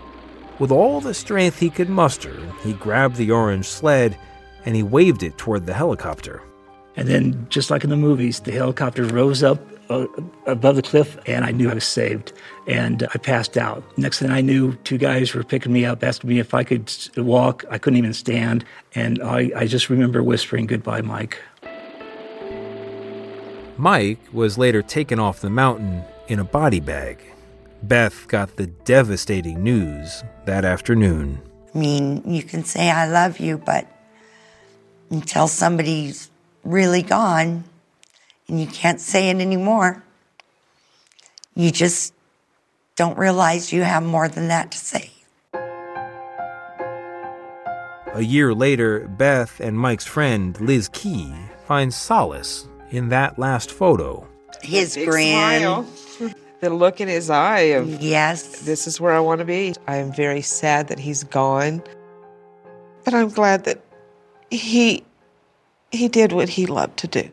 [0.57, 4.17] With all the strength he could muster, he grabbed the orange sled
[4.65, 6.41] and he waved it toward the helicopter.
[6.95, 10.05] And then, just like in the movies, the helicopter rose up uh,
[10.45, 12.33] above the cliff, and I knew I was saved.
[12.67, 13.83] And I passed out.
[13.97, 16.91] Next thing I knew, two guys were picking me up, asking me if I could
[17.17, 17.65] walk.
[17.69, 18.63] I couldn't even stand.
[18.95, 21.39] And I, I just remember whispering, Goodbye, Mike.
[23.77, 27.19] Mike was later taken off the mountain in a body bag.
[27.81, 31.41] Beth got the devastating news that afternoon.
[31.73, 33.87] I mean, you can say, I love you, but
[35.09, 36.29] until somebody's
[36.63, 37.63] really gone
[38.47, 40.03] and you can't say it anymore,
[41.55, 42.13] you just
[42.95, 45.09] don't realize you have more than that to say.
[48.13, 51.33] A year later, Beth and Mike's friend Liz Key
[51.65, 54.27] find solace in that last photo.
[54.61, 55.31] His Big grin.
[55.31, 55.87] smile.
[56.59, 59.73] The look in his eye of yes, this is where I want to be.
[59.87, 61.83] I am very sad that he's gone,
[63.03, 63.81] but I'm glad that
[64.49, 65.03] he
[65.93, 67.29] he did what he loved to do.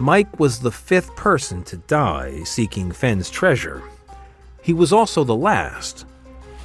[0.00, 3.82] Mike was the fifth person to die seeking Fenn's treasure.
[4.62, 6.06] He was also the last,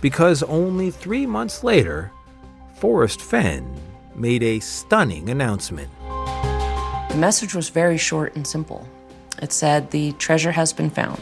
[0.02, 2.12] because only three months later,
[2.76, 3.76] Forrest Fenn
[4.16, 5.90] made a stunning announcement.
[7.10, 8.88] The message was very short and simple.
[9.42, 11.22] It said, The treasure has been found.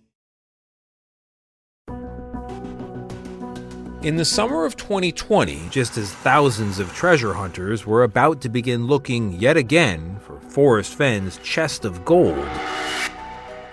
[4.03, 8.87] In the summer of 2020, just as thousands of treasure hunters were about to begin
[8.87, 12.49] looking yet again for Forrest Fenn's chest of gold,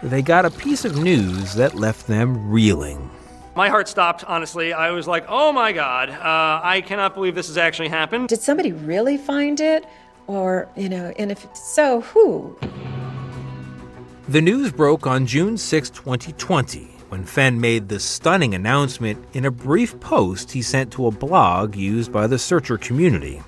[0.02, 3.08] they got a piece of news that left them reeling.
[3.56, 4.74] My heart stopped, honestly.
[4.74, 8.28] I was like, oh my God, uh, I cannot believe this has actually happened.
[8.28, 9.86] Did somebody really find it?
[10.26, 12.54] Or, you know, and if so, who?
[14.28, 19.50] The news broke on June 6, 2020, when Fenn made the stunning announcement in a
[19.50, 23.42] brief post he sent to a blog used by the searcher community.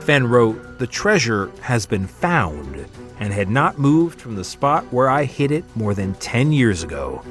[0.00, 2.86] Fenn wrote, The treasure has been found
[3.18, 6.82] and had not moved from the spot where I hid it more than 10 years
[6.82, 7.22] ago.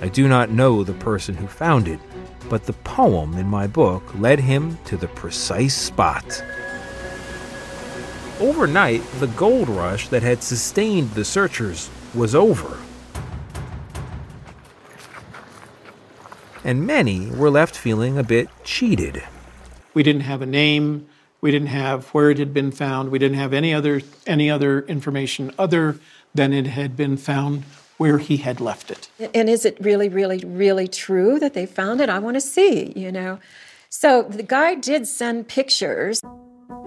[0.00, 2.00] I do not know the person who found it,
[2.48, 6.42] but the poem in my book led him to the precise spot.
[8.40, 12.78] Overnight, the gold rush that had sustained the searchers was over.
[16.64, 19.22] And many were left feeling a bit cheated.
[19.94, 21.08] We didn't have a name.
[21.40, 23.10] We didn't have where it had been found.
[23.10, 25.98] We didn't have any other any other information other
[26.34, 27.64] than it had been found
[27.96, 29.08] where he had left it.
[29.34, 32.08] And is it really, really, really true that they found it?
[32.08, 33.38] I want to see, you know.
[33.90, 36.20] So the guy did send pictures.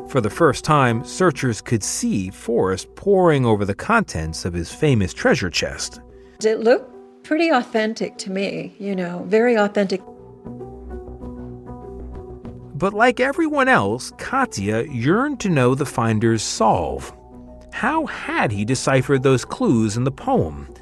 [0.08, 5.14] For the first time, searchers could see Forrest poring over the contents of his famous
[5.14, 6.02] treasure chest.
[6.40, 6.91] Did it looked
[7.32, 10.02] pretty authentic to me, you know, very authentic.
[12.76, 17.14] But like everyone else, Katya yearned to know the finder's solve.
[17.72, 20.76] How had he deciphered those clues in the poem?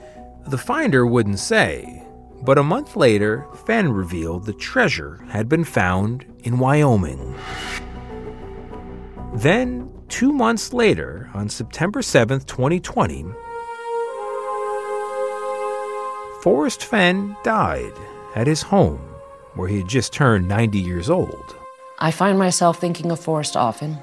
[0.48, 2.04] The finder wouldn't say,
[2.42, 7.36] but a month later, Fenn revealed the treasure had been found in Wyoming.
[9.36, 13.28] Then, two months later, on September 7th, 2020,
[16.42, 17.92] Forrest Fenn died
[18.34, 19.02] at his home,
[19.56, 21.56] where he had just turned 90 years old.
[22.00, 23.98] I find myself thinking of Forrest often,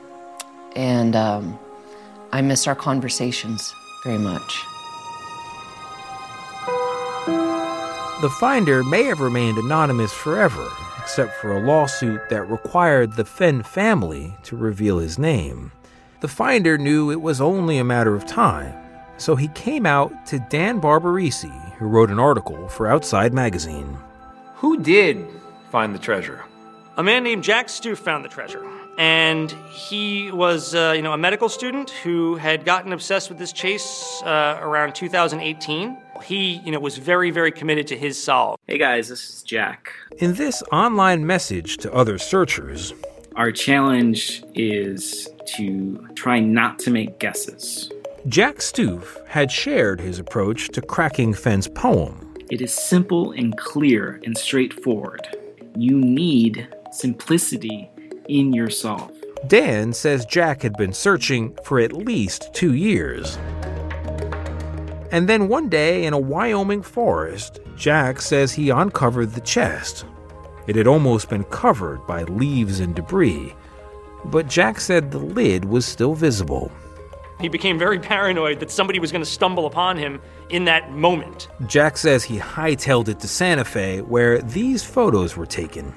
[0.74, 1.58] and um,
[2.32, 3.74] I miss our conversations
[4.04, 4.62] very much.
[8.20, 10.68] The finder may have remained anonymous forever,
[10.98, 15.72] except for a lawsuit that required the Fenn family to reveal his name.
[16.20, 18.74] The finder knew it was only a matter of time,
[19.18, 23.96] so he came out to Dan Barbarisi, who wrote an article for Outside Magazine.
[24.56, 25.26] Who did
[25.70, 26.44] find the treasure?
[26.96, 28.64] A man named Jack Stuef found the treasure.
[28.98, 33.52] And he was, uh, you know, a medical student who had gotten obsessed with this
[33.52, 35.98] chase uh, around 2018.
[36.24, 38.58] He, you know, was very, very committed to his solve.
[38.66, 39.92] Hey guys, this is Jack.
[40.16, 42.94] In this online message to other searchers,
[43.34, 47.90] Our challenge is to try not to make guesses.
[48.28, 52.34] Jack Stuef had shared his approach to cracking Fenn's poem.
[52.50, 55.24] It is simple and clear and straightforward.
[55.76, 57.88] You need simplicity
[58.28, 59.12] in your solve.
[59.46, 63.38] Dan says Jack had been searching for at least two years.
[65.12, 70.04] And then one day in a Wyoming forest, Jack says he uncovered the chest.
[70.66, 73.54] It had almost been covered by leaves and debris,
[74.24, 76.72] but Jack said the lid was still visible.
[77.40, 81.48] He became very paranoid that somebody was going to stumble upon him in that moment.
[81.66, 85.92] Jack says he hightailed it to Santa Fe, where these photos were taken.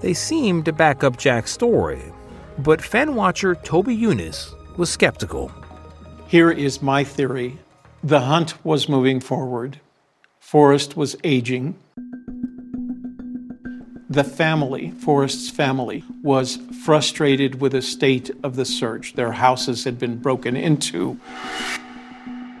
[0.00, 2.02] They seem to back up Jack's story,
[2.58, 5.50] but fan watcher Toby Younis was skeptical.
[6.26, 7.58] Here is my theory
[8.02, 9.80] the hunt was moving forward,
[10.38, 11.76] Forrest was aging.
[14.18, 19.12] The family, Forrest's family, was frustrated with the state of the search.
[19.12, 21.20] Their houses had been broken into.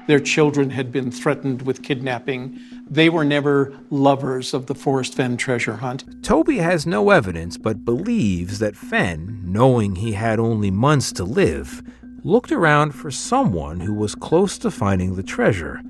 [0.06, 2.60] Their children had been threatened with kidnapping.
[2.88, 6.22] They were never lovers of the Forrest Fenn treasure hunt.
[6.22, 11.82] Toby has no evidence but believes that Fenn, knowing he had only months to live,
[12.22, 15.82] looked around for someone who was close to finding the treasure.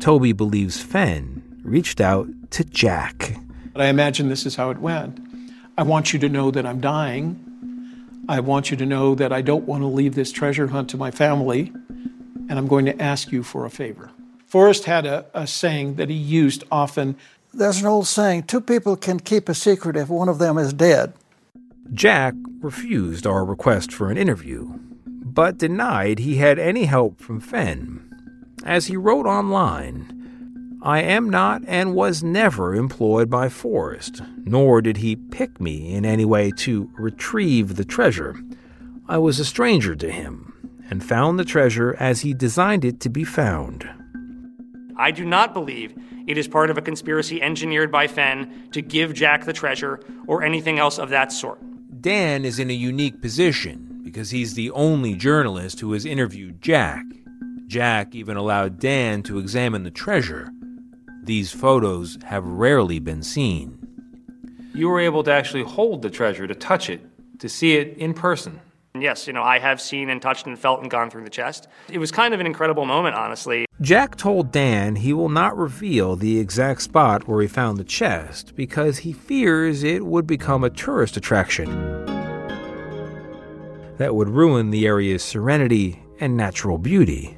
[0.00, 3.36] Toby believes Fenn reached out to Jack.
[3.76, 5.18] But I imagine this is how it went.
[5.76, 7.38] I want you to know that I'm dying.
[8.26, 10.96] I want you to know that I don't want to leave this treasure hunt to
[10.96, 11.74] my family,
[12.48, 14.12] and I'm going to ask you for a favor.
[14.46, 17.16] Forrest had a, a saying that he used often
[17.52, 20.72] There's an old saying two people can keep a secret if one of them is
[20.72, 21.12] dead.
[21.92, 24.70] Jack refused our request for an interview,
[25.06, 28.54] but denied he had any help from Fenn.
[28.64, 30.15] As he wrote online,
[30.86, 36.06] I am not and was never employed by Forrest, nor did he pick me in
[36.06, 38.40] any way to retrieve the treasure.
[39.08, 40.54] I was a stranger to him,
[40.88, 43.90] and found the treasure as he designed it to be found.
[44.96, 45.92] I do not believe
[46.28, 50.44] it is part of a conspiracy engineered by Fenn to give Jack the treasure or
[50.44, 51.58] anything else of that sort.
[52.00, 57.02] Dan is in a unique position because he's the only journalist who has interviewed Jack.
[57.66, 60.52] Jack even allowed Dan to examine the treasure.
[61.26, 63.84] These photos have rarely been seen.
[64.72, 67.00] You were able to actually hold the treasure, to touch it,
[67.40, 68.60] to see it in person.
[68.94, 71.66] Yes, you know, I have seen and touched and felt and gone through the chest.
[71.90, 73.66] It was kind of an incredible moment, honestly.
[73.80, 78.54] Jack told Dan he will not reveal the exact spot where he found the chest
[78.54, 81.68] because he fears it would become a tourist attraction
[83.96, 87.36] that would ruin the area's serenity and natural beauty.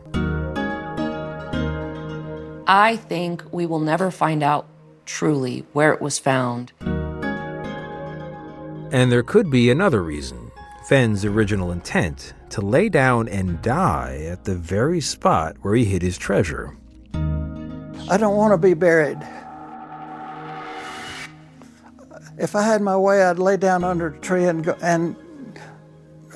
[2.70, 4.66] I think we will never find out
[5.06, 6.72] truly where it was found.
[8.90, 10.52] And there could be another reason
[10.86, 16.02] Fenn's original intent to lay down and die at the very spot where he hid
[16.02, 16.76] his treasure.
[17.14, 19.18] I don't want to be buried.
[22.36, 25.16] If I had my way, I'd lay down under a tree and go, and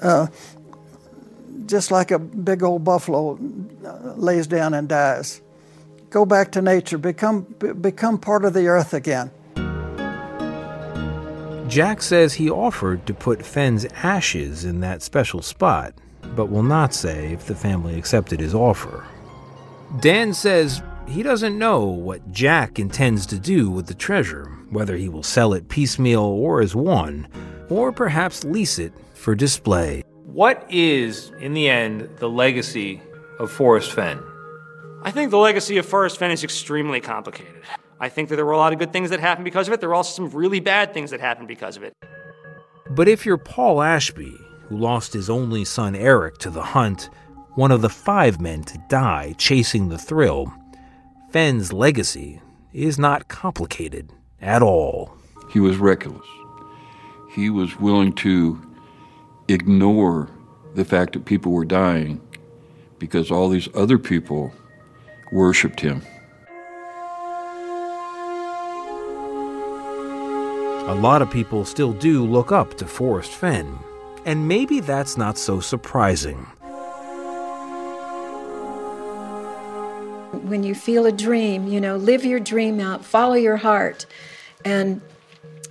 [0.01, 0.29] uh,
[1.67, 3.39] just like a big old buffalo
[3.85, 5.43] uh, lays down and dies.
[6.13, 7.47] Go back to nature, become
[7.81, 9.31] become part of the earth again.
[11.69, 15.95] Jack says he offered to put Fenn's ashes in that special spot,
[16.37, 19.07] but will not say if the family accepted his offer.
[20.01, 25.09] Dan says he doesn't know what Jack intends to do with the treasure, whether he
[25.09, 27.27] will sell it piecemeal or as one,
[27.71, 30.05] or perhaps lease it for display.
[30.27, 33.01] What is, in the end, the legacy
[33.39, 34.23] of Forrest Fenn?
[35.05, 37.63] I think the legacy of Forrest Fenn is extremely complicated.
[37.99, 39.81] I think that there were a lot of good things that happened because of it.
[39.81, 41.93] There were also some really bad things that happened because of it.
[42.91, 44.33] But if you're Paul Ashby,
[44.69, 47.11] who lost his only son Eric to the hunt,
[47.55, 50.53] one of the five men to die chasing the thrill,
[51.31, 52.41] Fenn's legacy
[52.73, 55.17] is not complicated at all.
[55.51, 56.27] He was reckless.
[57.33, 58.61] He was willing to
[59.49, 60.31] ignore
[60.75, 62.21] the fact that people were dying
[62.99, 64.53] because all these other people
[65.33, 66.03] worshiped him.
[70.89, 73.79] A lot of people still do look up to Forrest Fenn,
[74.27, 76.47] and maybe that's not so surprising.
[80.43, 84.07] When you feel a dream, you know, live your dream out, follow your heart.
[84.65, 85.01] And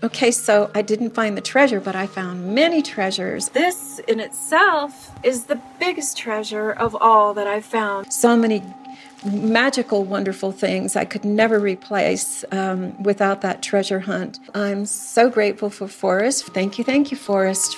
[0.01, 3.49] okay, so I didn't find the treasure, but I found many treasures.
[3.49, 8.12] This in itself is the biggest treasure of all that I've found.
[8.12, 8.64] So many
[9.26, 14.39] magical, wonderful things I could never replace um, without that treasure hunt.
[14.53, 16.45] I'm so grateful for Forrest.
[16.47, 17.78] Thank you, thank you, Forrest.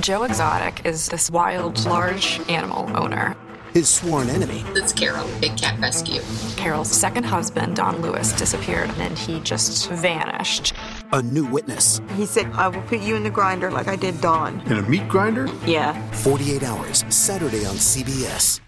[0.00, 3.36] Joe Exotic is this wild, large animal owner.
[3.72, 4.64] His sworn enemy.
[4.74, 6.22] It's Carol, Big Cat Rescue.
[6.56, 10.72] Carol's second husband, Don Lewis, disappeared and he just vanished.
[11.12, 12.00] A new witness.
[12.16, 14.60] He said, I will put you in the grinder like I did Don.
[14.62, 15.48] In a meat grinder?
[15.66, 15.94] Yeah.
[16.12, 18.60] 48 hours, Saturday on CBS.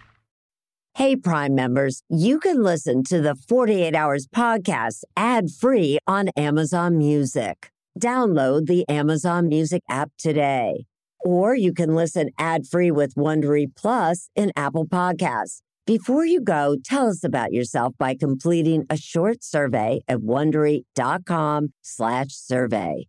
[0.94, 6.98] Hey, Prime members, you can listen to the 48 Hours podcast ad free on Amazon
[6.98, 7.70] Music.
[7.98, 10.84] Download the Amazon Music app today.
[11.25, 15.61] Or you can listen ad-free with Wondery Plus in Apple Podcasts.
[15.87, 23.07] Before you go, tell us about yourself by completing a short survey at wondery.com/survey.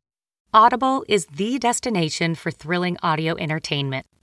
[0.55, 4.05] Audible is the destination for thrilling audio entertainment.